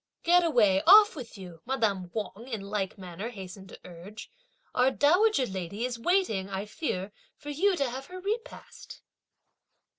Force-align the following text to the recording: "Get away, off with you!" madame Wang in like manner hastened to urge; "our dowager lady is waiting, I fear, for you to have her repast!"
"Get 0.23 0.43
away, 0.43 0.81
off 0.87 1.15
with 1.15 1.37
you!" 1.37 1.61
madame 1.63 2.09
Wang 2.11 2.47
in 2.47 2.61
like 2.61 2.97
manner 2.97 3.29
hastened 3.29 3.69
to 3.69 3.79
urge; 3.85 4.31
"our 4.73 4.89
dowager 4.89 5.45
lady 5.45 5.85
is 5.85 5.99
waiting, 5.99 6.49
I 6.49 6.65
fear, 6.65 7.11
for 7.37 7.51
you 7.51 7.75
to 7.75 7.87
have 7.87 8.07
her 8.07 8.19
repast!" 8.19 9.03